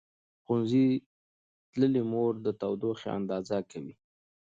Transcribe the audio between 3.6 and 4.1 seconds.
کوي.